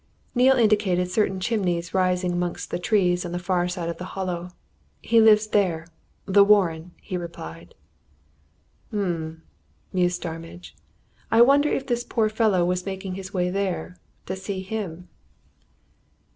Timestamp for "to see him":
14.25-15.07